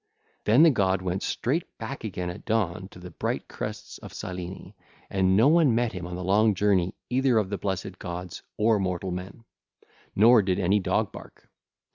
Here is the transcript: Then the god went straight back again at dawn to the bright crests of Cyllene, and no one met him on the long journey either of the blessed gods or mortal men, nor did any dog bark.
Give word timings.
Then 0.45 0.63
the 0.63 0.71
god 0.71 1.03
went 1.03 1.21
straight 1.21 1.77
back 1.77 2.03
again 2.03 2.31
at 2.31 2.43
dawn 2.43 2.87
to 2.89 2.97
the 2.97 3.11
bright 3.11 3.47
crests 3.47 3.99
of 3.99 4.13
Cyllene, 4.13 4.73
and 5.11 5.37
no 5.37 5.47
one 5.47 5.75
met 5.75 5.91
him 5.93 6.07
on 6.07 6.15
the 6.15 6.23
long 6.23 6.55
journey 6.55 6.95
either 7.11 7.37
of 7.37 7.51
the 7.51 7.59
blessed 7.59 7.99
gods 7.99 8.41
or 8.57 8.79
mortal 8.79 9.11
men, 9.11 9.43
nor 10.15 10.41
did 10.41 10.57
any 10.57 10.79
dog 10.79 11.11
bark. 11.11 11.47